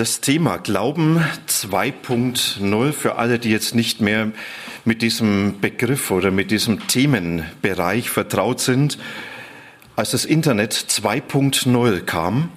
[0.00, 4.32] Das Thema Glauben 2.0 für alle, die jetzt nicht mehr
[4.86, 8.96] mit diesem Begriff oder mit diesem Themenbereich vertraut sind.
[9.96, 12.48] Als das Internet 2.0 kam,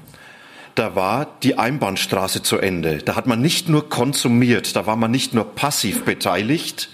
[0.76, 3.00] da war die Einbahnstraße zu Ende.
[3.00, 6.92] Da hat man nicht nur konsumiert, da war man nicht nur passiv beteiligt,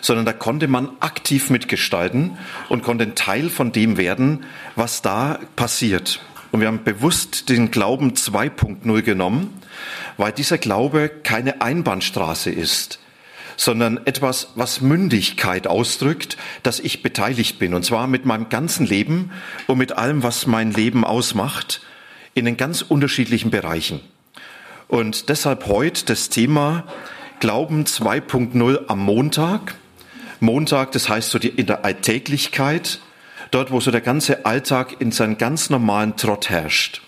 [0.00, 4.44] sondern da konnte man aktiv mitgestalten und konnte ein Teil von dem werden,
[4.76, 6.20] was da passiert.
[6.52, 9.58] Und wir haben bewusst den Glauben 2.0 genommen,
[10.18, 12.98] weil dieser Glaube keine Einbahnstraße ist,
[13.56, 17.72] sondern etwas, was Mündigkeit ausdrückt, dass ich beteiligt bin.
[17.72, 19.32] Und zwar mit meinem ganzen Leben
[19.66, 21.80] und mit allem, was mein Leben ausmacht,
[22.34, 24.00] in den ganz unterschiedlichen Bereichen.
[24.86, 26.84] Und deshalb heute das Thema
[27.40, 29.74] Glauben 2.0 am Montag.
[30.40, 33.00] Montag, das heißt so die, in der Alltäglichkeit,
[33.50, 37.02] dort wo so der ganze Alltag in seinen ganz normalen Trott herrscht.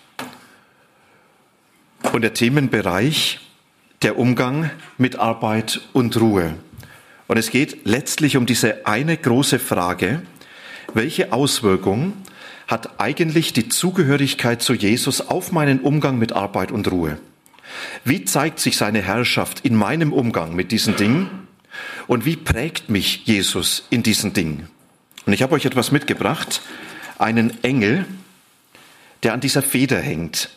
[2.13, 3.39] Und der Themenbereich,
[4.01, 6.55] der Umgang mit Arbeit und Ruhe.
[7.27, 10.21] Und es geht letztlich um diese eine große Frage,
[10.93, 12.13] welche Auswirkung
[12.67, 17.17] hat eigentlich die Zugehörigkeit zu Jesus auf meinen Umgang mit Arbeit und Ruhe?
[18.03, 21.29] Wie zeigt sich seine Herrschaft in meinem Umgang mit diesen Dingen?
[22.07, 24.69] Und wie prägt mich Jesus in diesen Dingen?
[25.25, 26.61] Und ich habe euch etwas mitgebracht,
[27.17, 28.05] einen Engel,
[29.23, 30.49] der an dieser Feder hängt.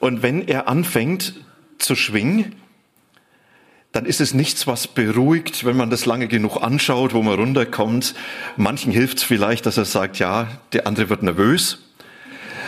[0.00, 1.34] Und wenn er anfängt
[1.78, 2.56] zu schwingen,
[3.92, 8.14] dann ist es nichts, was beruhigt, wenn man das lange genug anschaut, wo man runterkommt.
[8.56, 11.82] Manchen hilft es vielleicht, dass er sagt, ja, der andere wird nervös.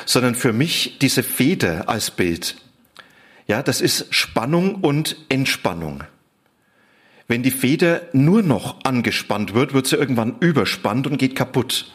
[0.04, 2.56] Sondern für mich diese Feder als Bild.
[3.47, 6.04] Ja, das ist Spannung und Entspannung.
[7.28, 11.92] Wenn die Feder nur noch angespannt wird, wird sie irgendwann überspannt und geht kaputt.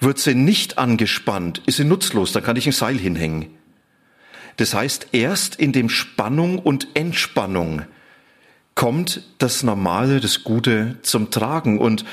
[0.00, 3.46] Wird sie nicht angespannt, ist sie nutzlos, da kann ich ein Seil hinhängen.
[4.56, 7.82] Das heißt, erst in dem Spannung und Entspannung
[8.74, 11.78] kommt das Normale, das Gute zum Tragen.
[11.78, 12.04] Und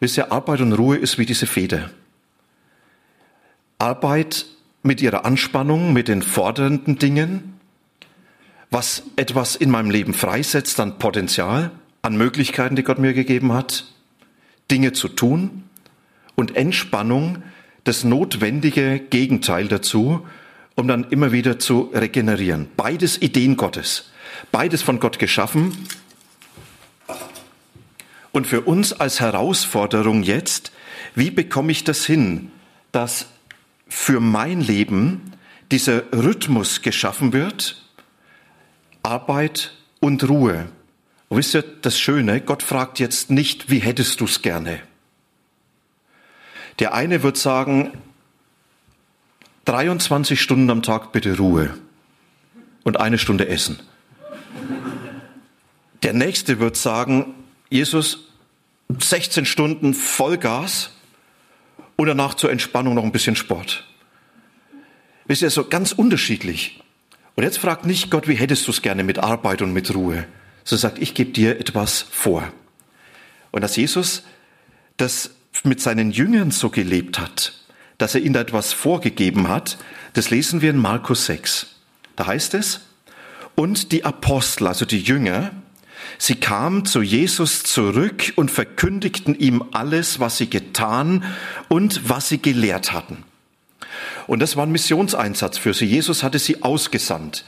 [0.00, 1.90] wisst ihr, Arbeit und Ruhe ist wie diese Feder.
[3.78, 4.46] Arbeit
[4.82, 7.54] mit ihrer Anspannung, mit den fordernden Dingen,
[8.70, 11.70] was etwas in meinem Leben freisetzt an Potenzial,
[12.02, 13.84] an Möglichkeiten, die Gott mir gegeben hat,
[14.70, 15.64] Dinge zu tun
[16.36, 17.42] und Entspannung,
[17.84, 20.26] das notwendige Gegenteil dazu,
[20.78, 22.68] um dann immer wieder zu regenerieren.
[22.76, 24.12] Beides Ideen Gottes,
[24.52, 25.88] beides von Gott geschaffen.
[28.30, 30.70] Und für uns als Herausforderung jetzt,
[31.16, 32.52] wie bekomme ich das hin,
[32.92, 33.26] dass
[33.88, 35.32] für mein Leben
[35.72, 37.84] dieser Rhythmus geschaffen wird,
[39.02, 40.68] Arbeit und Ruhe.
[41.28, 44.80] Und wisst ihr, das Schöne, Gott fragt jetzt nicht, wie hättest du es gerne?
[46.78, 47.90] Der eine wird sagen,
[49.68, 51.74] 23 Stunden am Tag bitte Ruhe
[52.84, 53.78] und eine Stunde Essen.
[56.02, 57.34] Der nächste wird sagen,
[57.68, 58.30] Jesus,
[58.98, 60.92] 16 Stunden Vollgas
[61.96, 63.86] und danach zur Entspannung noch ein bisschen Sport.
[65.26, 66.82] Wisst ihr, so ganz unterschiedlich.
[67.34, 70.26] Und jetzt fragt nicht Gott, wie hättest du es gerne mit Arbeit und mit Ruhe,
[70.64, 72.50] so sagt, ich gebe dir etwas vor.
[73.50, 74.22] Und dass Jesus
[74.96, 77.57] das mit seinen Jüngern so gelebt hat,
[77.98, 79.78] dass er ihnen etwas vorgegeben hat,
[80.14, 81.66] das lesen wir in Markus 6.
[82.16, 82.80] Da heißt es,
[83.54, 85.50] und die Apostel, also die Jünger,
[86.16, 91.24] sie kamen zu Jesus zurück und verkündigten ihm alles, was sie getan
[91.68, 93.24] und was sie gelehrt hatten.
[94.28, 95.86] Und das war ein Missionseinsatz für sie.
[95.86, 97.44] Jesus hatte sie ausgesandt,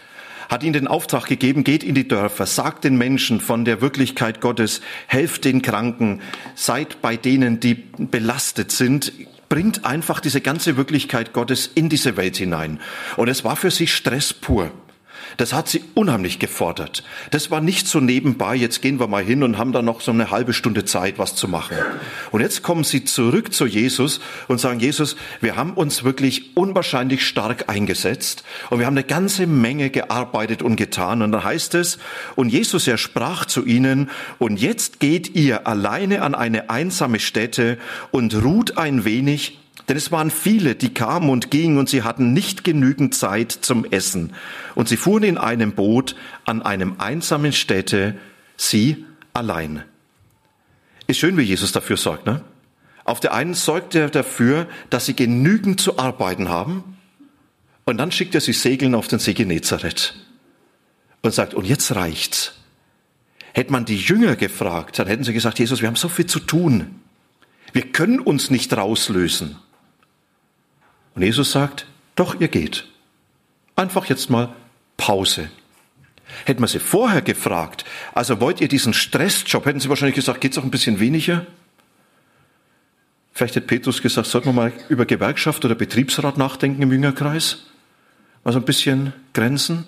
[0.49, 4.41] hat ihnen den Auftrag gegeben, geht in die Dörfer, sagt den Menschen von der Wirklichkeit
[4.41, 6.23] Gottes, helft den Kranken,
[6.56, 9.12] seid bei denen, die belastet sind,
[9.50, 12.81] bringt einfach diese ganze Wirklichkeit Gottes in diese Welt hinein.
[13.19, 14.70] Und es war für sie Stress pur.
[15.37, 17.05] Das hat sie unheimlich gefordert.
[17.31, 20.11] Das war nicht so nebenbei, jetzt gehen wir mal hin und haben dann noch so
[20.11, 21.76] eine halbe Stunde Zeit, was zu machen.
[22.31, 27.26] Und jetzt kommen sie zurück zu Jesus und sagen, Jesus, wir haben uns wirklich unwahrscheinlich
[27.26, 31.23] stark eingesetzt und wir haben eine ganze Menge gearbeitet und getan.
[31.23, 31.99] Und dann heißt es,
[32.37, 37.78] und Jesus, er sprach zu ihnen, und jetzt geht ihr alleine an eine einsame Stätte
[38.11, 39.58] und ruht ein wenig
[39.88, 43.85] Denn es waren viele, die kamen und gingen und sie hatten nicht genügend Zeit zum
[43.85, 44.32] Essen.
[44.75, 48.17] Und sie fuhren in einem Boot an einem einsamen Städte,
[48.56, 49.82] sie allein.
[51.06, 52.43] Ist schön, wie Jesus dafür sorgt, ne?
[53.05, 56.97] Auf der einen sorgt er dafür, dass sie genügend zu arbeiten haben.
[57.85, 60.15] Und dann schickt er sie segeln auf den See Genezareth.
[61.23, 62.55] Und sagt, und jetzt reicht's.
[63.53, 66.38] Hätte man die Jünger gefragt, dann hätten sie gesagt, Jesus, wir haben so viel zu
[66.38, 67.00] tun.
[67.73, 69.56] Wir können uns nicht rauslösen.
[71.15, 71.87] Und Jesus sagt,
[72.17, 72.87] doch, ihr geht.
[73.77, 74.55] Einfach jetzt mal
[74.97, 75.51] Pause.
[76.45, 77.85] Hätten wir sie vorher gefragt,
[78.15, 81.47] also wollt ihr diesen Stressjob, hätten sie wahrscheinlich gesagt, geht's auch ein bisschen weniger?
[83.33, 87.67] Vielleicht hätte Petrus gesagt, sollten wir mal über Gewerkschaft oder Betriebsrat nachdenken im Jüngerkreis?
[88.45, 89.87] Also ein bisschen Grenzen.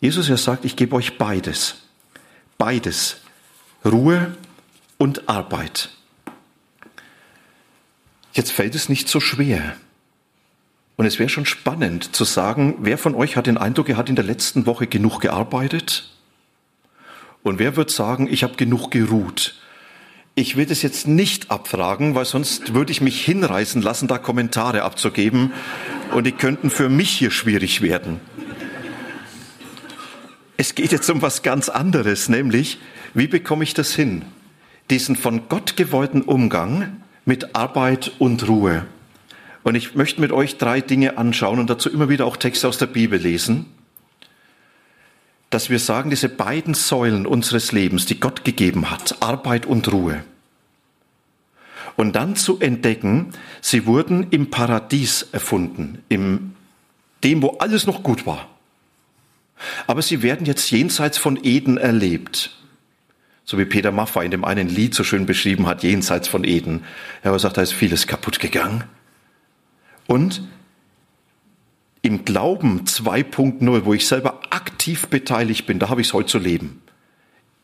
[0.00, 1.76] Jesus ja sagt, ich gebe euch beides.
[2.58, 3.18] Beides.
[3.84, 4.36] Ruhe
[4.98, 5.90] und Arbeit.
[8.34, 9.76] Jetzt fällt es nicht so schwer.
[10.96, 14.08] Und es wäre schon spannend zu sagen, wer von euch hat den Eindruck, er hat
[14.08, 16.10] in der letzten Woche genug gearbeitet?
[17.42, 19.54] Und wer wird sagen, ich habe genug geruht?
[20.34, 24.82] Ich will das jetzt nicht abfragen, weil sonst würde ich mich hinreißen lassen, da Kommentare
[24.82, 25.52] abzugeben.
[26.12, 28.20] Und die könnten für mich hier schwierig werden.
[30.56, 32.78] Es geht jetzt um was ganz anderes, nämlich,
[33.14, 34.24] wie bekomme ich das hin?
[34.90, 38.86] Diesen von Gott gewollten Umgang mit Arbeit und Ruhe.
[39.62, 42.78] Und ich möchte mit euch drei Dinge anschauen und dazu immer wieder auch Texte aus
[42.78, 43.66] der Bibel lesen,
[45.50, 50.24] dass wir sagen, diese beiden Säulen unseres Lebens, die Gott gegeben hat, Arbeit und Ruhe.
[51.96, 56.54] Und dann zu entdecken, sie wurden im Paradies erfunden, im
[57.22, 58.48] dem, wo alles noch gut war.
[59.86, 62.50] Aber sie werden jetzt jenseits von Eden erlebt.
[63.44, 66.84] So wie Peter Maffay in dem einen Lied so schön beschrieben hat, jenseits von Eden.
[67.22, 68.84] Er aber sagt, da ist vieles kaputt gegangen.
[70.06, 70.42] Und
[72.02, 76.38] im Glauben 2.0, wo ich selber aktiv beteiligt bin, da habe ich es heute zu
[76.38, 76.82] leben,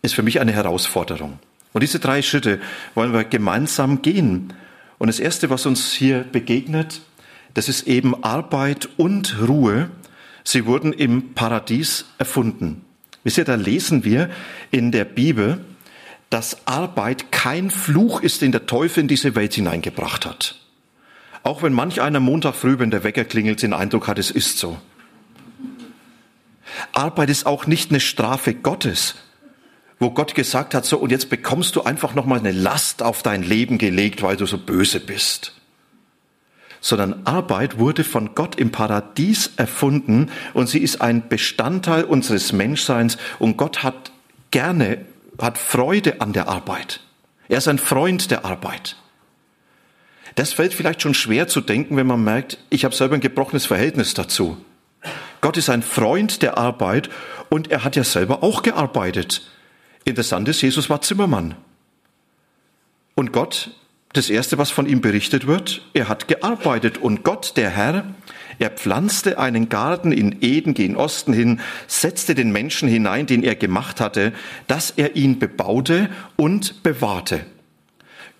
[0.02, 1.38] ist für mich eine Herausforderung.
[1.72, 2.60] Und diese drei Schritte
[2.94, 4.52] wollen wir gemeinsam gehen.
[4.98, 7.02] Und das Erste, was uns hier begegnet,
[7.54, 9.90] das ist eben Arbeit und Ruhe.
[10.44, 12.84] Sie wurden im Paradies erfunden.
[13.24, 14.30] Wisst ihr, da lesen wir
[14.70, 15.64] in der Bibel,
[16.30, 20.56] dass Arbeit kein Fluch ist, den der Teufel in diese Welt hineingebracht hat.
[21.42, 24.58] Auch wenn manch einer Montag früh, wenn der Wecker klingelt, den Eindruck hat, es ist
[24.58, 24.78] so.
[26.92, 29.16] Arbeit ist auch nicht eine Strafe Gottes,
[29.98, 33.42] wo Gott gesagt hat, so, und jetzt bekommst du einfach nochmal eine Last auf dein
[33.42, 35.59] Leben gelegt, weil du so böse bist.
[36.80, 43.18] Sondern Arbeit wurde von Gott im Paradies erfunden und sie ist ein Bestandteil unseres Menschseins
[43.38, 44.12] und Gott hat
[44.50, 45.04] gerne,
[45.40, 47.00] hat Freude an der Arbeit.
[47.48, 48.96] Er ist ein Freund der Arbeit.
[50.36, 53.66] Das fällt vielleicht schon schwer zu denken, wenn man merkt, ich habe selber ein gebrochenes
[53.66, 54.56] Verhältnis dazu.
[55.40, 57.10] Gott ist ein Freund der Arbeit
[57.48, 59.42] und er hat ja selber auch gearbeitet.
[60.04, 61.56] Interessant ist, Jesus war Zimmermann.
[63.14, 63.70] Und Gott,
[64.12, 66.98] das Erste, was von ihm berichtet wird, er hat gearbeitet.
[66.98, 68.14] Und Gott, der Herr,
[68.58, 73.54] er pflanzte einen Garten in Eden gen Osten hin, setzte den Menschen hinein, den er
[73.54, 74.32] gemacht hatte,
[74.66, 77.46] dass er ihn bebaute und bewahrte.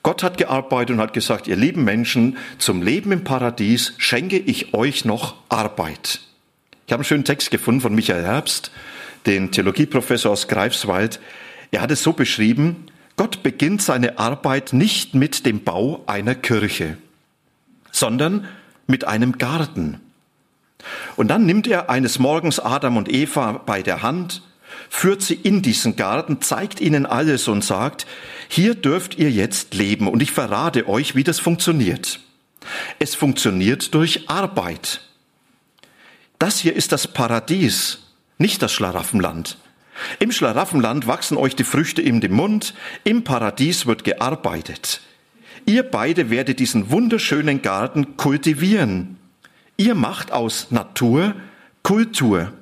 [0.03, 4.75] Gott hat gearbeitet und hat gesagt, ihr lieben Menschen, zum Leben im Paradies schenke ich
[4.75, 6.21] euch noch Arbeit.
[6.87, 8.73] Ich habe einen schönen Text gefunden von Michael Herbst,
[9.27, 11.21] den Theologieprofessor aus Greifswald.
[11.71, 12.90] Er hat es so beschrieben,
[13.21, 16.97] Gott beginnt seine Arbeit nicht mit dem Bau einer Kirche,
[17.93, 18.49] sondern
[18.87, 20.01] mit einem Garten.
[21.17, 24.41] Und dann nimmt er eines Morgens Adam und Eva bei der Hand,
[24.89, 28.07] führt sie in diesen Garten, zeigt ihnen alles und sagt,
[28.49, 32.21] hier dürft ihr jetzt leben und ich verrate euch, wie das funktioniert.
[33.01, 35.03] Es funktioniert durch Arbeit.
[36.39, 37.99] Das hier ist das Paradies,
[38.39, 39.59] nicht das Schlaraffenland.
[40.19, 45.01] Im Schlaraffenland wachsen euch die Früchte in den Mund, im Paradies wird gearbeitet.
[45.67, 49.19] Ihr beide werdet diesen wunderschönen Garten kultivieren.
[49.77, 51.35] Ihr macht aus Natur
[51.83, 52.53] Kultur.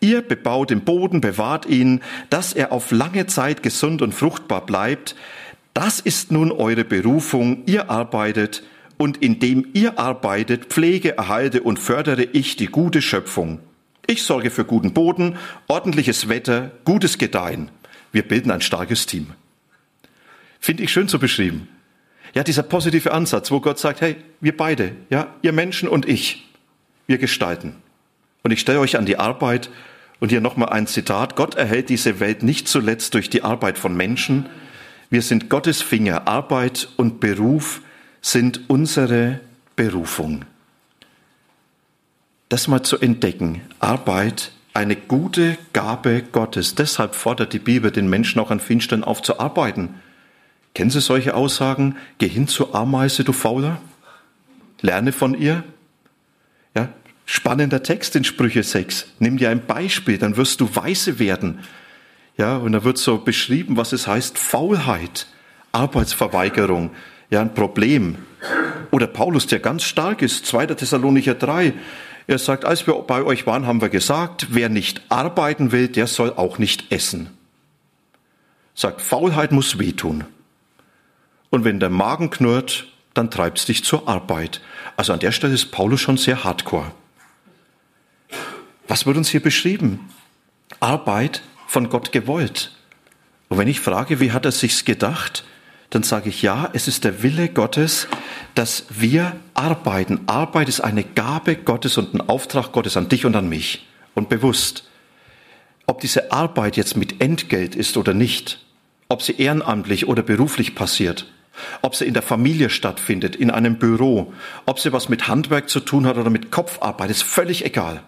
[0.00, 5.16] Ihr bebaut den Boden, bewahrt ihn, dass er auf lange Zeit gesund und fruchtbar bleibt.
[5.74, 7.62] Das ist nun eure Berufung.
[7.66, 8.62] Ihr arbeitet
[8.96, 13.58] und indem ihr arbeitet, pflege, erhalte und fördere ich die gute Schöpfung.
[14.10, 15.36] Ich sorge für guten Boden,
[15.68, 17.70] ordentliches Wetter, gutes Gedeihen.
[18.10, 19.28] Wir bilden ein starkes Team.
[20.58, 21.68] Finde ich schön so beschrieben.
[22.34, 26.48] Ja, dieser positive Ansatz, wo Gott sagt, hey, wir beide, ja, ihr Menschen und ich,
[27.06, 27.76] wir gestalten.
[28.42, 29.70] Und ich stelle euch an die Arbeit
[30.18, 31.36] und hier nochmal ein Zitat.
[31.36, 34.46] Gott erhält diese Welt nicht zuletzt durch die Arbeit von Menschen.
[35.08, 36.26] Wir sind Gottes Finger.
[36.26, 37.80] Arbeit und Beruf
[38.22, 39.38] sind unsere
[39.76, 40.46] Berufung.
[42.50, 43.60] Das mal zu entdecken.
[43.78, 46.74] Arbeit, eine gute Gabe Gottes.
[46.74, 49.94] Deshalb fordert die Bibel den Menschen auch an Finstern auf zu arbeiten.
[50.74, 51.94] Kennen Sie solche Aussagen?
[52.18, 53.80] Geh hin zur Ameise, du Fauler.
[54.80, 55.62] Lerne von ihr.
[56.74, 56.88] Ja,
[57.24, 59.06] spannender Text in Sprüche 6.
[59.20, 61.60] Nimm dir ein Beispiel, dann wirst du weise werden.
[62.36, 65.28] Ja, und da wird so beschrieben, was es heißt, Faulheit,
[65.70, 66.90] Arbeitsverweigerung,
[67.30, 68.16] ja, ein Problem.
[68.90, 70.66] Oder Paulus, der ganz stark ist, 2.
[70.66, 71.74] Thessalonicher 3.
[72.30, 76.06] Er sagt, als wir bei euch waren, haben wir gesagt, wer nicht arbeiten will, der
[76.06, 77.28] soll auch nicht essen.
[78.72, 80.22] Sagt, Faulheit muss wehtun.
[81.50, 84.60] Und wenn der Magen knurrt, dann treibst dich zur Arbeit.
[84.96, 86.92] Also an der Stelle ist Paulus schon sehr hardcore.
[88.86, 90.08] Was wird uns hier beschrieben?
[90.78, 92.70] Arbeit von Gott gewollt.
[93.48, 95.42] Und wenn ich frage, wie hat er sich's gedacht,
[95.90, 98.06] dann sage ich ja, es ist der Wille Gottes,
[98.54, 100.20] dass wir arbeiten.
[100.26, 103.86] Arbeit ist eine Gabe Gottes und ein Auftrag Gottes an dich und an mich.
[104.14, 104.88] Und bewusst.
[105.86, 108.64] Ob diese Arbeit jetzt mit Entgelt ist oder nicht,
[109.08, 111.26] ob sie ehrenamtlich oder beruflich passiert,
[111.82, 114.32] ob sie in der Familie stattfindet, in einem Büro,
[114.66, 118.02] ob sie was mit Handwerk zu tun hat oder mit Kopfarbeit, ist völlig egal.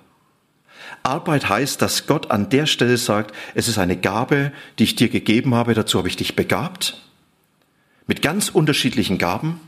[1.03, 5.09] Arbeit heißt, dass Gott an der Stelle sagt, es ist eine Gabe, die ich dir
[5.09, 6.97] gegeben habe, dazu habe ich dich begabt,
[8.07, 9.61] mit ganz unterschiedlichen Gaben,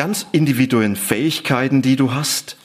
[0.00, 2.56] ganz individuellen Fähigkeiten, die du hast.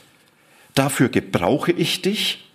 [0.74, 2.50] Dafür gebrauche ich dich.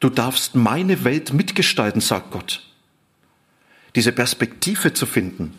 [0.00, 2.66] Du darfst meine Welt mitgestalten, sagt Gott.
[3.94, 5.56] Diese Perspektive zu finden,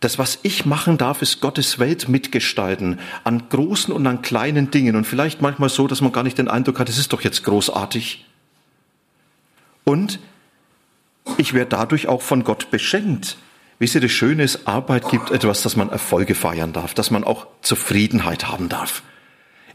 [0.00, 4.94] das, was ich machen darf, ist Gottes Welt mitgestalten, an großen und an kleinen Dingen
[4.94, 7.44] und vielleicht manchmal so, dass man gar nicht den Eindruck hat, es ist doch jetzt
[7.44, 8.26] großartig.
[9.84, 10.18] Und
[11.38, 13.38] ich werde dadurch auch von Gott beschenkt.
[13.80, 17.24] Wisst ihr, das Schöne ist, Arbeit gibt etwas, dass man Erfolge feiern darf, dass man
[17.24, 19.02] auch Zufriedenheit haben darf.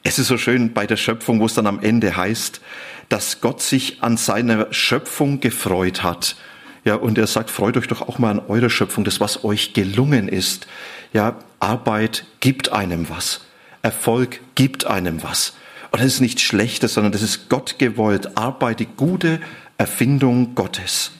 [0.03, 2.61] Es ist so schön bei der Schöpfung, wo es dann am Ende heißt,
[3.09, 6.37] dass Gott sich an seiner Schöpfung gefreut hat
[6.85, 9.73] ja, und er sagt, freut euch doch auch mal an eurer Schöpfung, das was euch
[9.73, 10.67] gelungen ist.
[11.13, 13.41] Ja, Arbeit gibt einem was.
[13.81, 15.55] Erfolg gibt einem was.
[15.89, 18.37] Und das ist nichts Schlechtes, sondern das ist Gott gewollt.
[18.37, 19.41] Arbeit, die gute
[19.79, 21.11] Erfindung Gottes.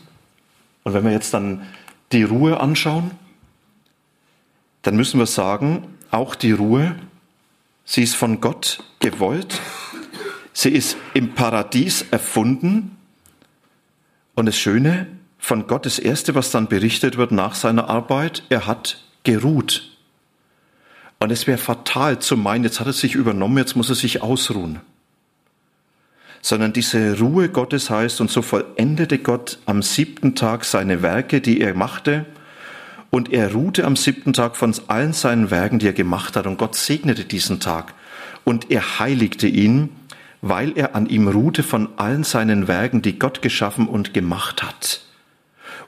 [0.84, 1.66] Und wenn wir jetzt dann
[2.16, 3.12] die Ruhe anschauen,
[4.84, 6.96] dann müssen wir sagen, auch die Ruhe,
[7.84, 9.60] sie ist von Gott gewollt.
[10.54, 12.96] Sie ist im Paradies erfunden.
[14.34, 15.08] Und das Schöne,
[15.38, 19.92] von Gott das Erste, was dann berichtet wird nach seiner Arbeit, er hat geruht.
[21.20, 24.22] Und es wäre fatal zu meinen, jetzt hat er sich übernommen, jetzt muss er sich
[24.22, 24.80] ausruhen.
[26.46, 31.60] Sondern diese Ruhe Gottes heißt, und so vollendete Gott am siebten Tag seine Werke, die
[31.60, 32.28] er machte,
[33.10, 36.60] und er ruhte am siebten Tag von allen seinen Werken, die er gemacht hat, und
[36.60, 37.96] Gott segnete diesen Tag,
[38.44, 39.90] und er heiligte ihn,
[40.42, 45.02] weil er an ihm ruhte von allen seinen Werken, die Gott geschaffen und gemacht hat.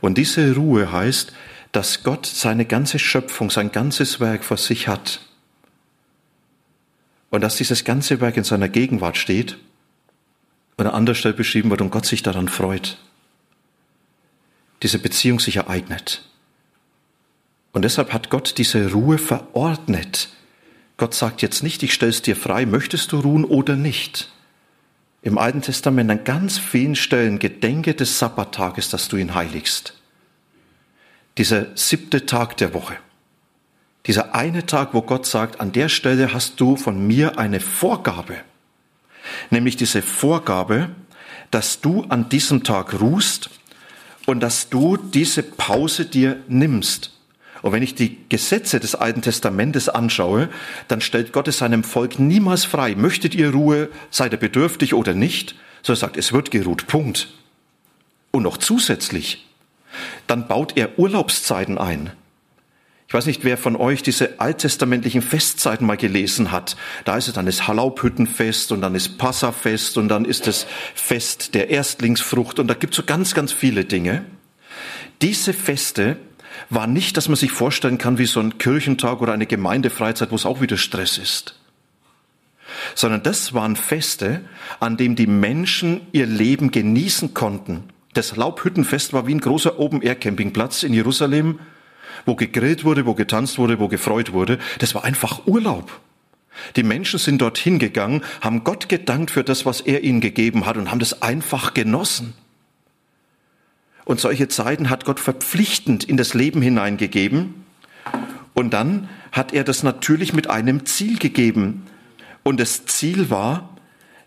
[0.02, 1.34] Und diese Ruhe heißt,
[1.72, 5.22] dass Gott seine ganze Schöpfung, sein ganzes Werk vor sich hat.
[7.30, 9.60] Und dass dieses ganze Werk in seiner Gegenwart steht
[10.86, 12.98] anderer Stelle beschrieben wird und Gott sich daran freut.
[14.84, 16.24] Diese Beziehung sich ereignet.
[17.74, 20.30] Und deshalb hat Gott diese Ruhe verordnet.
[20.98, 24.30] Gott sagt jetzt nicht, ich stell's dir frei, möchtest du ruhen oder nicht?
[25.28, 29.94] im Alten Testament an ganz vielen Stellen gedenke des Sabbattages, dass du ihn heiligst.
[31.38, 32.96] Dieser siebte Tag der Woche.
[34.06, 38.38] Dieser eine Tag, wo Gott sagt, an der Stelle hast du von mir eine Vorgabe.
[39.50, 40.90] Nämlich diese Vorgabe,
[41.52, 43.50] dass du an diesem Tag ruhst
[44.26, 47.14] und dass du diese Pause dir nimmst.
[47.62, 50.50] Und wenn ich die Gesetze des Alten Testamentes anschaue,
[50.88, 52.96] dann stellt Gott es seinem Volk niemals frei.
[52.96, 55.56] Möchtet ihr Ruhe, seid ihr bedürftig oder nicht?
[55.82, 56.88] So er sagt, es wird geruht.
[56.88, 57.30] Punkt.
[58.32, 59.48] Und noch zusätzlich,
[60.28, 62.12] dann baut er Urlaubszeiten ein.
[63.08, 66.76] Ich weiß nicht, wer von euch diese alttestamentlichen Festzeiten mal gelesen hat.
[67.06, 71.56] Da ist es dann das Halaubhüttenfest und dann ist Passafest und dann ist das Fest
[71.56, 74.26] der Erstlingsfrucht und da gibt es so ganz, ganz viele Dinge.
[75.22, 76.18] Diese Feste
[76.70, 80.36] war nicht, dass man sich vorstellen kann wie so ein Kirchentag oder eine Gemeindefreizeit, wo
[80.36, 81.58] es auch wieder Stress ist.
[82.94, 84.42] Sondern das waren Feste,
[84.82, 87.86] an dem die Menschen ihr Leben genießen konnten.
[88.14, 91.60] Das Laubhüttenfest war wie ein großer Open-Air-Campingplatz in Jerusalem,
[92.28, 94.60] wo gegrillt wurde, wo getanzt wurde, wo gefreut wurde.
[94.80, 96.00] Das war einfach Urlaub.
[96.76, 100.78] Die Menschen sind dorthin gegangen, haben Gott gedankt für das, was er ihnen gegeben hat
[100.78, 102.34] und haben das einfach genossen.
[104.06, 107.66] Und solche Zeiten hat Gott verpflichtend in das Leben hineingegeben.
[108.54, 111.86] Und dann hat er das natürlich mit einem Ziel gegeben.
[112.44, 113.78] Und das Ziel war,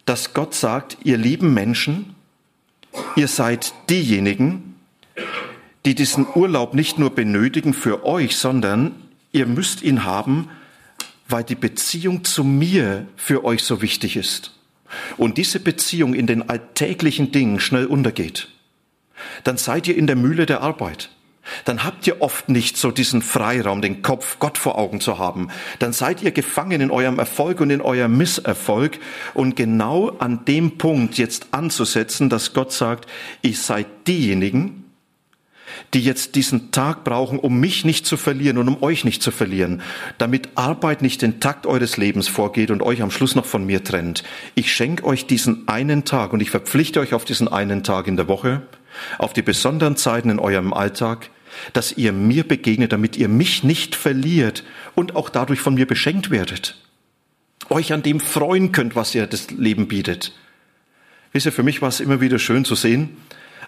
[0.07, 2.15] dass Gott sagt, ihr lieben Menschen,
[3.17, 4.70] ihr seid diejenigen,
[5.87, 8.95] die diesen Urlaub nicht nur benötigen für euch, sondern
[9.33, 10.49] ihr müsst ihn haben,
[11.29, 14.57] weil die Beziehung zu mir für euch so wichtig ist.
[15.17, 18.49] Und diese Beziehung in den alltäglichen Dingen schnell untergeht.
[19.45, 21.11] Dann seid ihr in der Mühle der Arbeit
[21.65, 25.49] dann habt ihr oft nicht so diesen Freiraum, den Kopf Gott vor Augen zu haben.
[25.79, 28.99] Dann seid ihr gefangen in eurem Erfolg und in eurem Misserfolg
[29.35, 33.09] und genau an dem Punkt jetzt anzusetzen, dass Gott sagt,
[33.43, 34.90] ihr seid diejenigen,
[35.95, 39.31] die jetzt diesen Tag brauchen, um mich nicht zu verlieren und um euch nicht zu
[39.31, 39.83] verlieren,
[40.19, 43.83] damit Arbeit nicht den Takt eures Lebens vorgeht und euch am Schluss noch von mir
[43.85, 44.23] trennt.
[44.55, 48.17] Ich schenke euch diesen einen Tag und ich verpflichte euch auf diesen einen Tag in
[48.17, 48.63] der Woche,
[49.19, 51.31] auf die besonderen Zeiten in eurem Alltag,
[51.73, 56.31] dass ihr mir begegnet, damit ihr mich nicht verliert und auch dadurch von mir beschenkt
[56.31, 56.77] werdet.
[57.69, 60.33] Euch an dem freuen könnt, was ihr das Leben bietet.
[61.33, 63.17] Wisst ihr, für mich war es immer wieder schön zu sehen,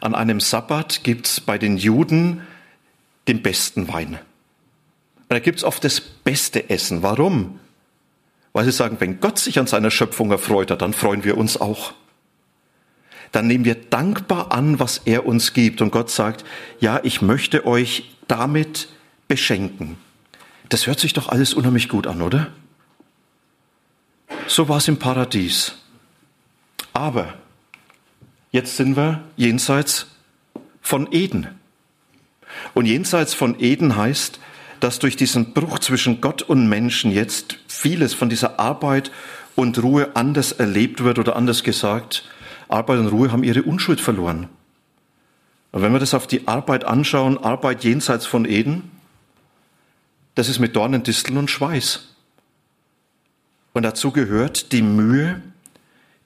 [0.02, 2.42] an einem Sabbat gibt's bei den Juden
[3.28, 4.18] den besten Wein.
[5.28, 7.02] Da gibt's oft das beste Essen.
[7.02, 7.58] Warum?
[8.52, 11.58] Weil sie sagen, wenn Gott sich an seiner Schöpfung erfreut hat, dann freuen wir uns
[11.58, 11.94] auch
[13.32, 15.80] dann nehmen wir dankbar an, was er uns gibt.
[15.80, 16.44] Und Gott sagt,
[16.78, 18.88] ja, ich möchte euch damit
[19.26, 19.96] beschenken.
[20.68, 22.48] Das hört sich doch alles unheimlich gut an, oder?
[24.46, 25.74] So war es im Paradies.
[26.92, 27.34] Aber
[28.52, 30.06] jetzt sind wir jenseits
[30.80, 31.48] von Eden.
[32.74, 34.38] Und jenseits von Eden heißt,
[34.80, 39.10] dass durch diesen Bruch zwischen Gott und Menschen jetzt vieles von dieser Arbeit
[39.54, 42.24] und Ruhe anders erlebt wird oder anders gesagt,
[42.68, 44.48] Arbeit und Ruhe haben ihre Unschuld verloren.
[45.70, 48.90] Und wenn wir das auf die Arbeit anschauen, Arbeit jenseits von Eden,
[50.34, 52.08] das ist mit Dornen, Disteln und Schweiß.
[53.72, 55.42] Und dazu gehört die Mühe,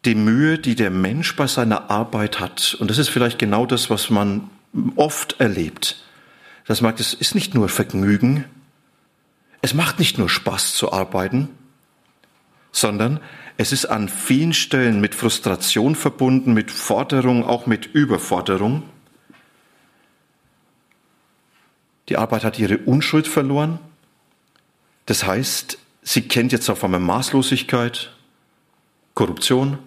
[0.07, 2.77] die Mühe, die der Mensch bei seiner Arbeit hat.
[2.79, 4.49] Und das ist vielleicht genau das, was man
[4.95, 6.03] oft erlebt.
[6.67, 8.45] Das mag, es ist nicht nur Vergnügen,
[9.63, 11.49] es macht nicht nur Spaß zu arbeiten,
[12.73, 13.21] sondern
[13.57, 18.83] es ist an vielen Stellen mit Frustration verbunden, mit Forderung, auch mit Überforderung.
[22.09, 23.79] Die Arbeit hat ihre Unschuld verloren.
[25.07, 28.13] Das heißt, sie kennt jetzt auf einmal Maßlosigkeit,
[29.15, 29.79] Korruption,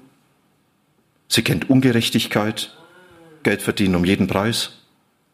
[1.29, 2.75] sie kennt Ungerechtigkeit,
[3.43, 4.71] Geld verdienen um jeden Preis,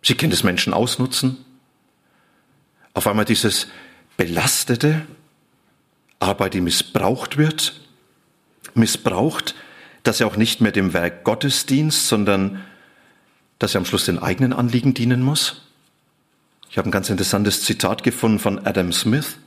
[0.03, 1.37] sie kennt es Menschen ausnutzen.
[2.93, 3.67] Auf einmal dieses
[4.15, 5.07] belastete
[6.19, 7.81] Arbeit, die missbraucht wird,
[8.75, 9.55] missbraucht,
[10.03, 12.63] dass er auch nicht mehr dem Werk Gottes dient, sondern
[13.57, 15.61] dass er am Schluss den eigenen Anliegen dienen muss.
[16.69, 19.37] Ich habe ein ganz interessantes Zitat gefunden von Adam Smith.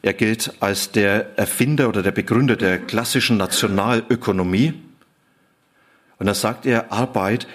[0.00, 4.74] Er gilt als der Erfinder oder der Begründer der klassischen Nationalökonomie.
[6.22, 7.48] Und da sagt er, Arbeit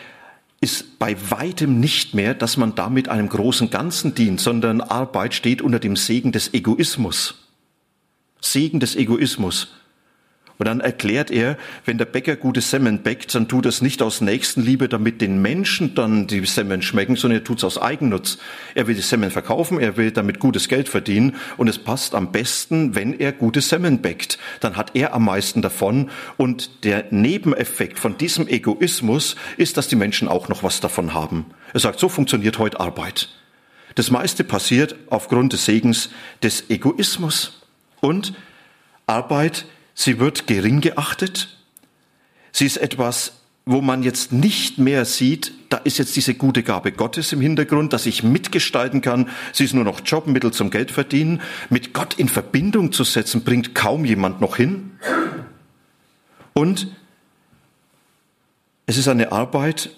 [0.60, 5.62] ist bei weitem nicht mehr, dass man damit einem großen Ganzen dient, sondern Arbeit steht
[5.62, 7.48] unter dem Segen des Egoismus.
[8.42, 9.70] Segen des Egoismus.
[10.60, 14.22] Und dann erklärt er, wenn der Bäcker gute Semmeln bäckt, dann tut es nicht aus
[14.22, 18.40] Nächstenliebe, damit den Menschen dann die Semmeln schmecken, sondern er tut es aus Eigennutz.
[18.74, 22.32] Er will die Semmeln verkaufen, er will damit gutes Geld verdienen und es passt am
[22.32, 24.40] besten, wenn er gute Semmeln bäckt.
[24.60, 29.96] Dann hat er am meisten davon und der Nebeneffekt von diesem Egoismus ist, dass die
[29.96, 31.46] Menschen auch noch was davon haben.
[31.74, 33.30] Er sagt, so funktioniert heute Arbeit.
[33.94, 36.10] Das meiste passiert aufgrund des Segens
[36.42, 37.62] des Egoismus.
[38.00, 38.34] Und
[39.08, 39.66] Arbeit
[40.00, 41.58] Sie wird gering geachtet.
[42.52, 46.92] Sie ist etwas, wo man jetzt nicht mehr sieht, da ist jetzt diese gute Gabe
[46.92, 49.28] Gottes im Hintergrund, dass ich mitgestalten kann.
[49.54, 51.42] Sie ist nur noch Jobmittel zum Geld verdienen.
[51.72, 54.92] Mit Gott in Verbindung zu setzen, bringt kaum jemand noch hin.
[56.54, 56.96] Und
[58.86, 59.90] es ist eine Arbeit,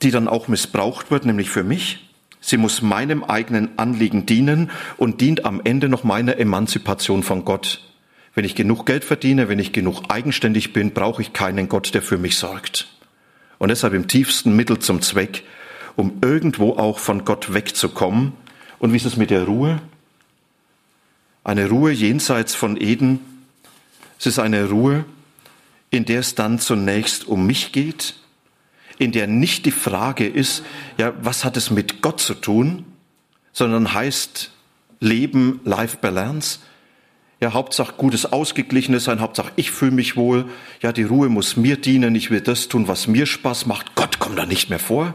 [0.00, 2.08] die dann auch missbraucht wird, nämlich für mich.
[2.40, 7.91] Sie muss meinem eigenen Anliegen dienen und dient am Ende noch meiner Emanzipation von Gott.
[8.34, 12.02] Wenn ich genug Geld verdiene, wenn ich genug eigenständig bin, brauche ich keinen Gott, der
[12.02, 12.88] für mich sorgt.
[13.58, 15.44] Und deshalb im tiefsten Mittel zum Zweck,
[15.96, 18.32] um irgendwo auch von Gott wegzukommen.
[18.78, 19.80] Und wie ist es mit der Ruhe?
[21.44, 23.20] Eine Ruhe jenseits von Eden.
[24.18, 25.04] Es ist eine Ruhe,
[25.90, 28.14] in der es dann zunächst um mich geht,
[28.98, 30.64] in der nicht die Frage ist,
[30.96, 32.84] ja, was hat es mit Gott zu tun,
[33.52, 34.52] sondern heißt
[35.00, 36.60] Leben, Life Balance,
[37.42, 40.44] ja, Hauptsache gutes Ausgeglichenes sein, Hauptsache ich fühle mich wohl.
[40.80, 43.96] Ja, die Ruhe muss mir dienen, ich will das tun, was mir Spaß macht.
[43.96, 45.12] Gott kommt da nicht mehr vor.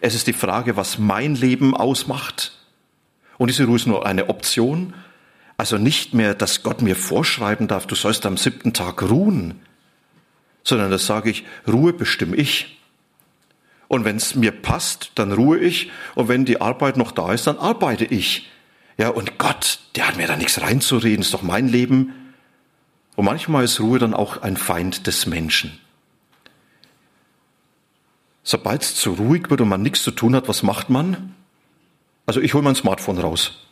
[0.00, 2.58] Es ist die Frage, was mein Leben ausmacht.
[3.38, 4.94] Und diese Ruhe ist nur eine Option.
[5.56, 9.60] Also nicht mehr, dass Gott mir vorschreiben darf, du sollst am siebten Tag ruhen,
[10.64, 12.80] sondern das sage ich, Ruhe bestimme ich.
[13.86, 15.92] Und wenn es mir passt, dann ruhe ich.
[16.16, 18.50] Und wenn die Arbeit noch da ist, dann arbeite ich.
[18.98, 22.14] Ja, und Gott, der hat mir da nichts reinzureden, ist doch mein Leben.
[23.14, 25.78] Und manchmal ist Ruhe dann auch ein Feind des Menschen.
[28.42, 31.34] Sobald es zu ruhig wird und man nichts zu tun hat, was macht man?
[32.26, 33.66] Also ich hole mein Smartphone raus.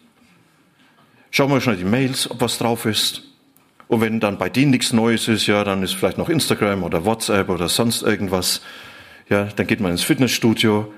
[1.30, 3.22] Schau mal schnell die Mails, ob was drauf ist.
[3.88, 7.04] Und wenn dann bei denen nichts Neues ist, ja, dann ist vielleicht noch Instagram oder
[7.04, 8.62] WhatsApp oder sonst irgendwas.
[9.28, 10.92] Ja, dann geht man ins Fitnessstudio.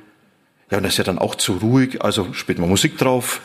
[0.70, 3.40] Ja, und das ist ja dann auch zu ruhig, also spielt man Musik drauf.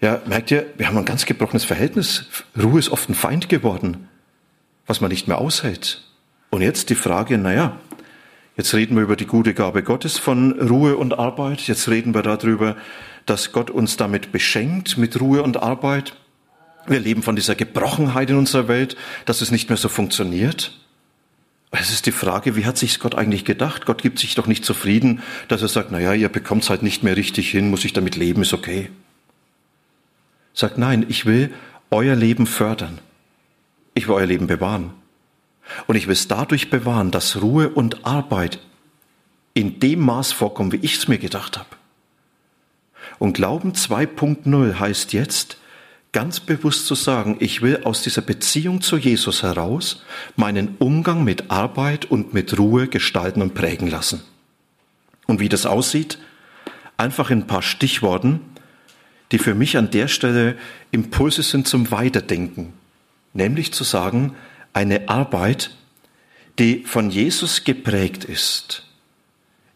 [0.00, 2.24] Ja, merkt ihr, wir haben ein ganz gebrochenes Verhältnis.
[2.60, 4.08] Ruhe ist oft ein Feind geworden,
[4.86, 6.02] was man nicht mehr aushält.
[6.48, 7.78] Und jetzt die Frage, naja,
[8.56, 11.60] jetzt reden wir über die gute Gabe Gottes von Ruhe und Arbeit.
[11.68, 12.76] Jetzt reden wir darüber,
[13.26, 16.16] dass Gott uns damit beschenkt, mit Ruhe und Arbeit.
[16.86, 20.80] Wir leben von dieser Gebrochenheit in unserer Welt, dass es nicht mehr so funktioniert.
[21.72, 23.84] Es ist die Frage, wie hat sich Gott eigentlich gedacht?
[23.84, 26.82] Gott gibt sich doch nicht zufrieden, dass er sagt, na ja, ihr bekommt es halt
[26.82, 28.88] nicht mehr richtig hin, muss ich damit leben, ist okay.
[30.60, 31.54] Sagt, nein, ich will
[31.90, 32.98] euer Leben fördern.
[33.94, 34.90] Ich will euer Leben bewahren.
[35.86, 38.60] Und ich will es dadurch bewahren, dass Ruhe und Arbeit
[39.54, 41.70] in dem Maß vorkommen, wie ich es mir gedacht habe.
[43.18, 45.56] Und Glauben 2.0 heißt jetzt,
[46.12, 50.04] ganz bewusst zu sagen, ich will aus dieser Beziehung zu Jesus heraus
[50.36, 54.20] meinen Umgang mit Arbeit und mit Ruhe gestalten und prägen lassen.
[55.26, 56.18] Und wie das aussieht,
[56.98, 58.40] einfach in ein paar Stichworten,
[59.32, 60.56] die für mich an der Stelle
[60.90, 62.72] Impulse sind zum Weiterdenken,
[63.32, 64.34] nämlich zu sagen,
[64.72, 65.70] eine Arbeit,
[66.58, 68.84] die von Jesus geprägt ist,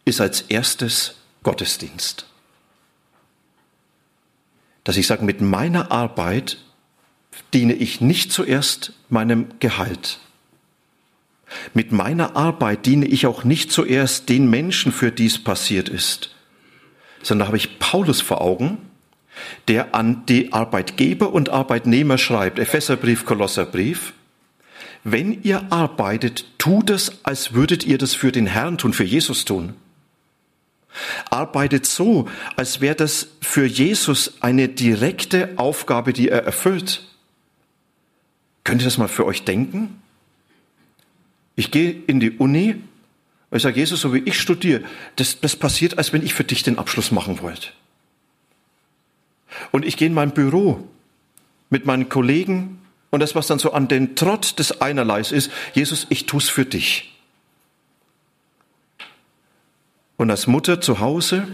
[0.05, 2.27] ist als erstes Gottesdienst.
[4.83, 6.59] Dass ich sage, mit meiner Arbeit
[7.53, 10.21] diene ich nicht zuerst meinem Gehalt.
[11.73, 16.35] Mit meiner Arbeit diene ich auch nicht zuerst den Menschen, für die es passiert ist,
[17.23, 18.79] sondern da habe ich Paulus vor Augen,
[19.69, 24.13] der an die Arbeitgeber und Arbeitnehmer schreibt, Epheserbrief, Kolosserbrief,
[25.05, 29.45] wenn ihr arbeitet, tut es, als würdet ihr das für den Herrn tun, für Jesus
[29.45, 29.75] tun.
[31.29, 37.07] Arbeitet so, als wäre das für Jesus eine direkte Aufgabe, die er erfüllt.
[38.63, 40.01] Könnt ihr das mal für euch denken?
[41.57, 42.77] Ich gehe in die Uni
[43.51, 44.83] und ich sage, Jesus, so wie ich studiere,
[45.17, 47.69] das, das passiert, als wenn ich für dich den Abschluss machen wollte.
[49.75, 50.89] Und ich gehe in mein Büro
[51.69, 52.79] mit meinen Kollegen
[53.11, 56.49] und das, was dann so an den Trott des Einerleis ist, Jesus, ich tue es
[56.49, 57.13] für dich.
[60.17, 61.49] Und als Mutter zu Hause,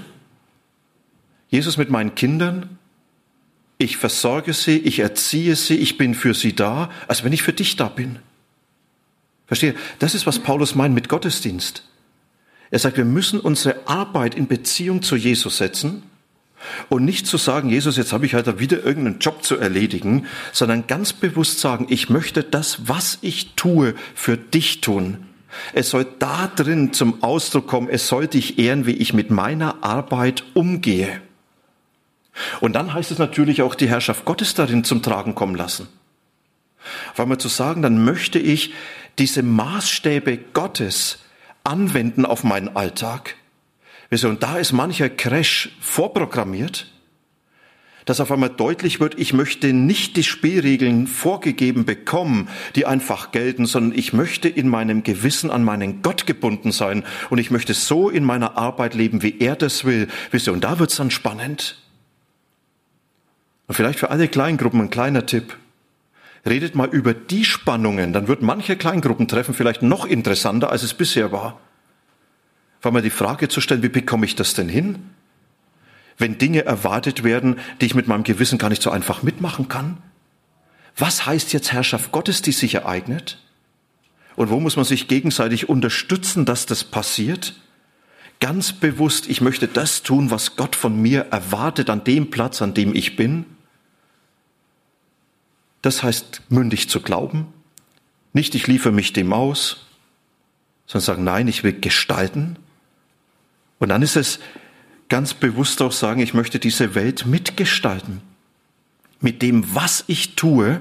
[1.48, 2.78] Jesus mit meinen Kindern,
[3.78, 7.54] ich versorge sie, ich erziehe sie, ich bin für sie da, als wenn ich für
[7.54, 8.18] dich da bin.
[9.46, 9.74] Verstehe?
[9.98, 11.88] Das ist, was Paulus meint mit Gottesdienst.
[12.70, 16.02] Er sagt, wir müssen unsere Arbeit in Beziehung zu Jesus setzen
[16.88, 20.86] und nicht zu sagen, Jesus, jetzt habe ich halt wieder irgendeinen Job zu erledigen, sondern
[20.86, 25.26] ganz bewusst sagen, ich möchte das, was ich tue, für dich tun.
[25.72, 29.82] Es soll da drin zum Ausdruck kommen, es soll dich ehren, wie ich mit meiner
[29.82, 31.20] Arbeit umgehe.
[32.60, 35.88] Und dann heißt es natürlich auch, die Herrschaft Gottes darin zum Tragen kommen lassen.
[37.16, 38.72] Weil einmal zu sagen, dann möchte ich
[39.18, 41.18] diese Maßstäbe Gottes
[41.64, 43.36] anwenden auf meinen Alltag.
[44.10, 46.86] Und da ist mancher Crash vorprogrammiert
[48.10, 53.66] dass auf einmal deutlich wird, ich möchte nicht die Spielregeln vorgegeben bekommen, die einfach gelten,
[53.66, 58.10] sondern ich möchte in meinem Gewissen an meinen Gott gebunden sein und ich möchte so
[58.10, 60.08] in meiner Arbeit leben, wie er das will.
[60.32, 61.78] Wisst ihr, und da wird's dann spannend.
[63.68, 65.56] Und vielleicht für alle Kleingruppen ein kleiner Tipp.
[66.44, 71.30] Redet mal über die Spannungen, dann wird manche Kleingruppentreffen vielleicht noch interessanter, als es bisher
[71.30, 71.60] war.
[72.82, 75.10] Weil mal die Frage zu stellen, wie bekomme ich das denn hin?
[76.20, 79.98] wenn Dinge erwartet werden, die ich mit meinem Gewissen gar nicht so einfach mitmachen kann?
[80.96, 83.38] Was heißt jetzt Herrschaft Gottes, die sich ereignet?
[84.36, 87.54] Und wo muss man sich gegenseitig unterstützen, dass das passiert?
[88.38, 92.74] Ganz bewusst, ich möchte das tun, was Gott von mir erwartet an dem Platz, an
[92.74, 93.44] dem ich bin.
[95.82, 97.46] Das heißt, mündig zu glauben.
[98.32, 99.86] Nicht, ich liefere mich dem aus,
[100.86, 102.56] sondern sagen, nein, ich will gestalten.
[103.80, 104.38] Und dann ist es
[105.08, 108.22] ganz bewusst auch sagen, ich möchte diese Welt mitgestalten.
[109.20, 110.80] Mit dem, was ich tue,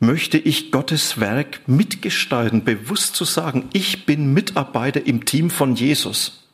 [0.00, 6.48] möchte ich Gottes Werk mitgestalten, bewusst zu sagen, ich bin Mitarbeiter im Team von Jesus.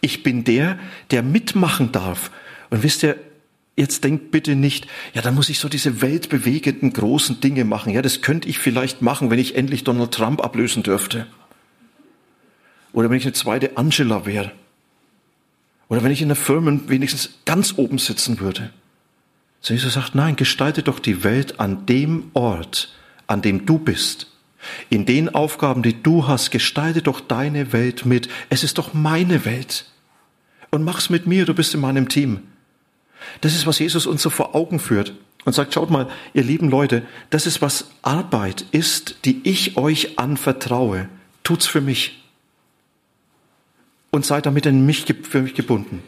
[0.00, 0.78] Ich bin der,
[1.10, 2.30] der mitmachen darf
[2.70, 3.16] Und wisst ihr,
[3.76, 7.92] jetzt denkt bitte nicht, ja, da muss ich so diese weltbewegenden großen Dinge machen.
[7.92, 11.26] Ja, das könnte ich vielleicht machen, wenn ich endlich Donald Trump ablösen dürfte.
[12.96, 14.52] Oder wenn ich eine zweite Angela wäre.
[15.88, 18.70] Oder wenn ich in der Firma wenigstens ganz oben sitzen würde.
[19.60, 22.94] So Jesus sagt, nein, gestalte doch die Welt an dem Ort,
[23.26, 24.28] an dem du bist.
[24.88, 28.30] In den Aufgaben, die du hast, gestalte doch deine Welt mit.
[28.48, 29.84] Es ist doch meine Welt.
[30.70, 32.44] Und mach's mit mir, du bist in meinem Team.
[33.42, 35.12] Das ist, was Jesus uns so vor Augen führt
[35.44, 40.18] und sagt, schaut mal, ihr lieben Leute, das ist, was Arbeit ist, die ich euch
[40.18, 41.10] anvertraue.
[41.42, 42.22] Tut's für mich.
[44.16, 46.02] Und seid damit in mich, für mich gebunden.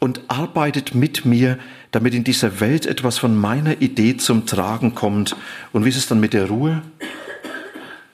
[0.00, 1.56] Und arbeitet mit mir,
[1.92, 5.36] damit in dieser Welt etwas von meiner Idee zum Tragen kommt.
[5.72, 6.82] Und wie ist es dann mit der Ruhe?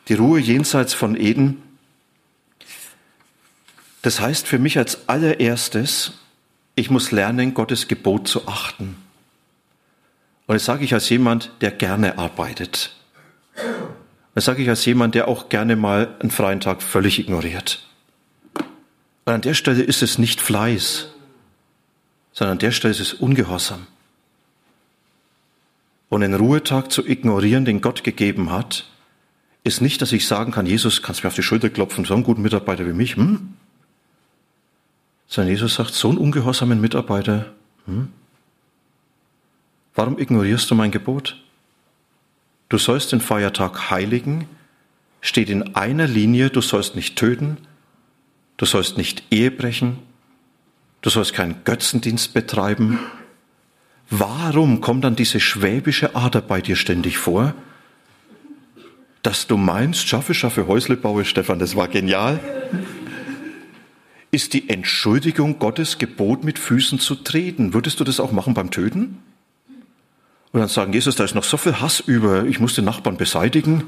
[0.08, 1.62] Die Ruhe jenseits von Eden.
[4.02, 6.18] Das heißt für mich als allererstes,
[6.74, 8.94] ich muss lernen, Gottes Gebot zu achten.
[10.46, 12.94] Und das sage ich als jemand, der gerne arbeitet.
[14.34, 17.88] Das sage ich als jemand, der auch gerne mal einen freien Tag völlig ignoriert.
[19.24, 21.08] Und an der Stelle ist es nicht Fleiß,
[22.32, 23.86] sondern an der Stelle ist es Ungehorsam.
[26.10, 28.86] Und einen Ruhetag zu ignorieren, den Gott gegeben hat,
[29.64, 32.22] ist nicht, dass ich sagen kann, Jesus, kannst mir auf die Schulter klopfen, so einen
[32.22, 33.54] guten Mitarbeiter wie mich, hm?
[35.26, 37.52] Sondern Jesus sagt, so einen ungehorsamen Mitarbeiter,
[37.86, 38.08] hm?
[39.94, 41.42] warum ignorierst du mein Gebot?
[42.68, 44.48] Du sollst den Feiertag heiligen,
[45.22, 47.56] steht in einer Linie, du sollst nicht töten,
[48.56, 49.98] du sollst nicht Ehe brechen,
[51.02, 52.98] du sollst keinen Götzendienst betreiben.
[54.10, 57.54] Warum kommt dann diese schwäbische Ader bei dir ständig vor?
[59.22, 62.40] Dass du meinst, schaffe, schaffe, Häusle baue, Stefan, das war genial
[64.34, 67.72] ist die Entschuldigung Gottes Gebot mit Füßen zu treten.
[67.72, 69.22] Würdest du das auch machen beim Töten?
[70.52, 73.16] Und dann sagen, Jesus, da ist noch so viel Hass über, ich muss den Nachbarn
[73.16, 73.84] beseitigen.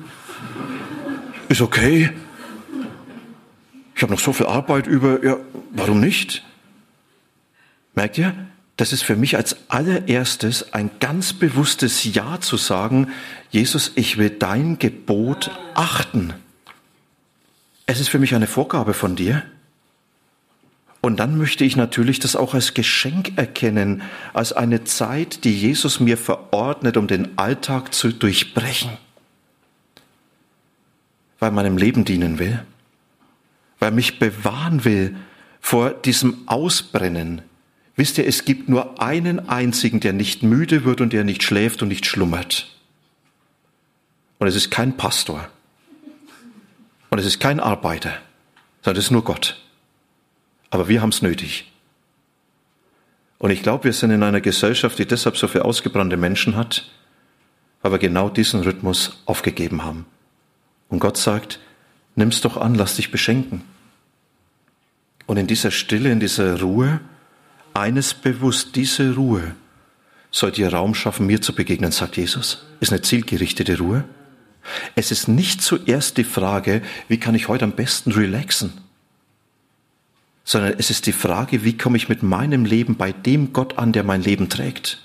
[1.48, 2.10] Ist okay.
[3.96, 5.38] Ich habe noch so viel Arbeit über, ja,
[5.70, 6.44] warum nicht?
[7.94, 8.34] Merkt ihr?
[8.76, 13.08] Das ist für mich als allererstes ein ganz bewusstes Ja zu sagen,
[13.50, 16.34] Jesus, ich will dein Gebot achten.
[17.86, 19.42] Es ist für mich eine Vorgabe von dir.
[21.00, 24.02] Und dann möchte ich natürlich das auch als Geschenk erkennen,
[24.34, 28.90] als eine Zeit, die Jesus mir verordnet, um den Alltag zu durchbrechen.
[31.38, 32.62] Weil meinem Leben dienen will,
[33.78, 35.16] weil mich bewahren will
[35.60, 37.42] vor diesem Ausbrennen.
[37.96, 41.82] Wisst ihr, es gibt nur einen einzigen, der nicht müde wird und der nicht schläft
[41.82, 42.68] und nicht schlummert.
[44.38, 45.48] Und es ist kein Pastor.
[47.10, 48.12] Und es ist kein Arbeiter,
[48.82, 49.62] sondern es ist nur Gott.
[50.70, 51.72] Aber wir haben es nötig.
[53.38, 56.90] Und ich glaube, wir sind in einer Gesellschaft, die deshalb so viele ausgebrannte Menschen hat,
[57.82, 60.06] weil wir genau diesen Rhythmus aufgegeben haben.
[60.88, 61.60] Und Gott sagt,
[62.16, 63.62] nimm's doch an, lass dich beschenken.
[65.26, 67.00] Und in dieser Stille, in dieser Ruhe,
[67.74, 69.54] eines bewusst, diese Ruhe
[70.30, 72.66] soll dir Raum schaffen, mir zu begegnen, sagt Jesus.
[72.80, 74.04] Ist eine zielgerichtete Ruhe.
[74.94, 78.72] Es ist nicht zuerst die Frage, wie kann ich heute am besten relaxen?
[80.46, 83.92] sondern es ist die Frage, wie komme ich mit meinem Leben bei dem Gott an,
[83.92, 85.02] der mein Leben trägt?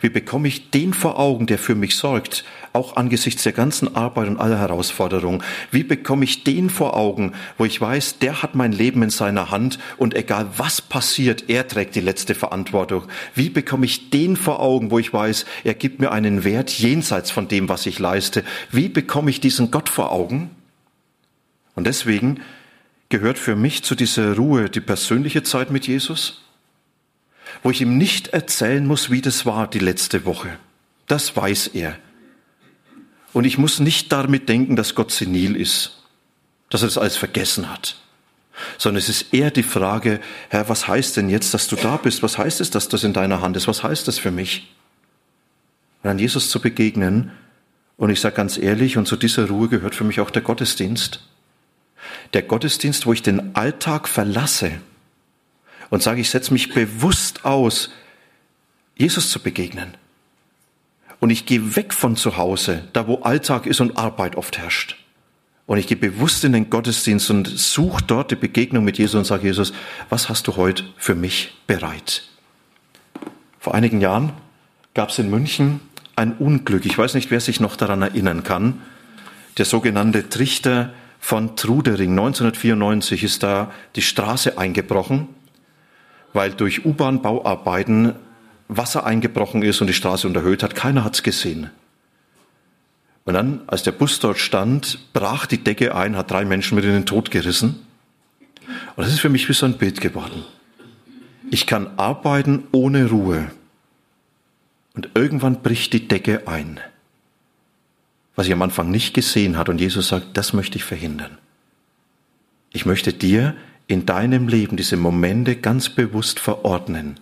[0.00, 4.28] Wie bekomme ich den vor Augen, der für mich sorgt, auch angesichts der ganzen Arbeit
[4.28, 5.42] und aller Herausforderungen?
[5.70, 9.50] Wie bekomme ich den vor Augen, wo ich weiß, der hat mein Leben in seiner
[9.50, 13.04] Hand und egal was passiert, er trägt die letzte Verantwortung?
[13.34, 17.30] Wie bekomme ich den vor Augen, wo ich weiß, er gibt mir einen Wert jenseits
[17.30, 18.44] von dem, was ich leiste?
[18.70, 20.50] Wie bekomme ich diesen Gott vor Augen?
[21.74, 22.40] Und deswegen
[23.08, 26.43] gehört für mich zu dieser Ruhe die persönliche Zeit mit Jesus,
[27.64, 30.56] wo ich ihm nicht erzählen muss, wie das war die letzte Woche.
[31.08, 31.96] Das weiß er.
[33.32, 36.04] Und ich muss nicht damit denken, dass Gott senil ist,
[36.70, 37.96] dass er das alles vergessen hat,
[38.78, 42.22] sondern es ist eher die Frage, Herr, was heißt denn jetzt, dass du da bist?
[42.22, 43.66] Was heißt es, dass das in deiner Hand ist?
[43.66, 44.72] Was heißt das für mich?
[46.04, 47.32] Und an Jesus zu begegnen,
[47.96, 51.20] und ich sage ganz ehrlich, und zu dieser Ruhe gehört für mich auch der Gottesdienst
[52.32, 54.72] der Gottesdienst, wo ich den Alltag verlasse
[55.90, 57.90] und sage, ich setze mich bewusst aus,
[58.96, 59.96] Jesus zu begegnen.
[61.20, 64.96] Und ich gehe weg von zu Hause, da wo Alltag ist und Arbeit oft herrscht.
[65.66, 69.24] Und ich gehe bewusst in den Gottesdienst und suche dort die Begegnung mit Jesus und
[69.24, 69.72] sage, Jesus,
[70.10, 72.24] was hast du heute für mich bereit?
[73.58, 74.32] Vor einigen Jahren
[74.92, 75.80] gab es in München
[76.16, 76.84] ein Unglück.
[76.84, 78.82] Ich weiß nicht, wer sich noch daran erinnern kann.
[79.56, 82.10] Der sogenannte Trichter von Trudering.
[82.10, 85.28] 1994 ist da die Straße eingebrochen,
[86.34, 88.16] weil durch U-Bahn-Bauarbeiten
[88.68, 90.74] Wasser eingebrochen ist und die Straße unterhöht hat.
[90.74, 91.70] Keiner hat's gesehen.
[93.24, 96.84] Und dann, als der Bus dort stand, brach die Decke ein, hat drei Menschen mit
[96.84, 97.86] in den Tod gerissen.
[98.96, 100.44] Und das ist für mich wie so ein Bild geworden.
[101.50, 103.50] Ich kann arbeiten ohne Ruhe.
[104.94, 106.80] Und irgendwann bricht die Decke ein.
[108.34, 109.68] Was ich am Anfang nicht gesehen hat.
[109.68, 111.38] Und Jesus sagt, das möchte ich verhindern.
[112.72, 113.54] Ich möchte dir
[113.86, 117.20] in deinem Leben diese Momente ganz bewusst verordnen,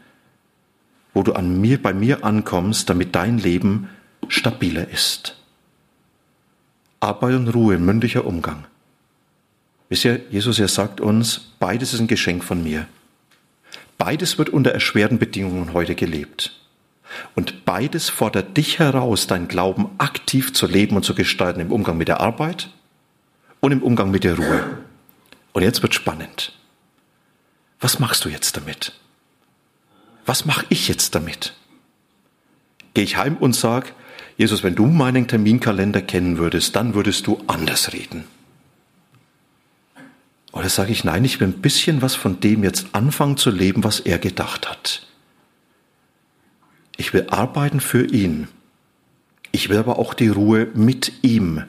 [1.14, 3.88] wo du an mir, bei mir ankommst, damit dein Leben
[4.28, 5.36] stabiler ist.
[7.00, 8.64] Arbeit und Ruhe, mündlicher Umgang.
[9.88, 12.86] Wisst ihr, Jesus, er sagt uns, beides ist ein Geschenk von mir.
[13.98, 16.58] Beides wird unter erschwerten Bedingungen heute gelebt.
[17.34, 21.98] Und beides fordert dich heraus, dein Glauben aktiv zu leben und zu gestalten im Umgang
[21.98, 22.70] mit der Arbeit
[23.60, 24.78] und im Umgang mit der Ruhe.
[25.52, 26.52] Und jetzt wird spannend.
[27.80, 28.92] Was machst du jetzt damit?
[30.24, 31.54] Was mache ich jetzt damit?
[32.94, 33.92] Gehe ich heim und sag,
[34.36, 38.24] Jesus, wenn du meinen Terminkalender kennen würdest, dann würdest du anders reden.
[40.52, 43.84] Oder sage ich, nein, ich will ein bisschen was von dem jetzt anfangen zu leben,
[43.84, 45.06] was er gedacht hat.
[46.96, 48.48] Ich will arbeiten für ihn.
[49.50, 51.64] Ich will aber auch die Ruhe mit ihm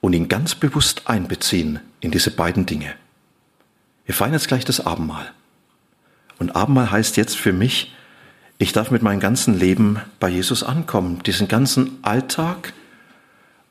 [0.00, 2.94] und ihn ganz bewusst einbeziehen in diese beiden Dinge.
[4.06, 5.32] Wir feiern jetzt gleich das Abendmahl.
[6.38, 7.92] Und Abendmahl heißt jetzt für mich,
[8.58, 12.72] ich darf mit meinem ganzen Leben bei Jesus ankommen, diesen ganzen Alltag,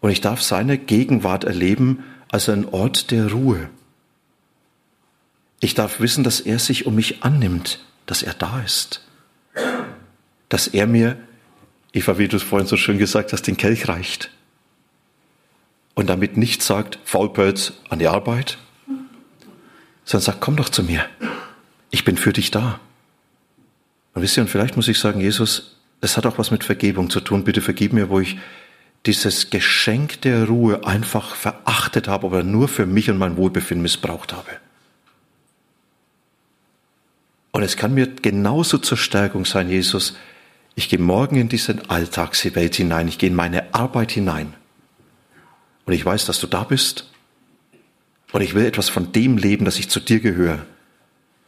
[0.01, 3.69] und ich darf seine Gegenwart erleben als ein Ort der Ruhe.
[5.61, 9.01] Ich darf wissen, dass er sich um mich annimmt, dass er da ist,
[10.49, 11.17] dass er mir,
[11.93, 14.29] Eva, wie du es vorhin so schön gesagt hast, den Kelch reicht
[15.95, 18.57] und damit nicht sagt, Faulpelz an die Arbeit,
[20.03, 21.05] sondern sagt, komm doch zu mir.
[21.89, 22.79] Ich bin für dich da.
[24.13, 27.09] Und wisst ihr, und vielleicht muss ich sagen, Jesus, es hat auch was mit Vergebung
[27.09, 27.43] zu tun.
[27.43, 28.37] Bitte vergib mir, wo ich
[29.05, 34.33] dieses Geschenk der Ruhe einfach verachtet habe oder nur für mich und mein Wohlbefinden missbraucht
[34.33, 34.49] habe.
[37.51, 40.17] Und es kann mir genauso zur Stärkung sein, Jesus,
[40.75, 44.53] ich gehe morgen in diese Alltagswelt hinein, ich gehe in meine Arbeit hinein.
[45.85, 47.11] Und ich weiß, dass du da bist
[48.31, 50.65] und ich will etwas von dem leben, dass ich zu dir gehöre,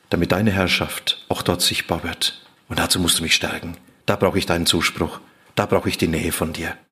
[0.10, 2.45] damit deine Herrschaft auch dort sichtbar wird.
[2.69, 3.76] Und dazu musst du mich stärken.
[4.06, 5.19] Da brauche ich deinen Zuspruch.
[5.56, 6.78] Da brauche ich die Nähe von dir.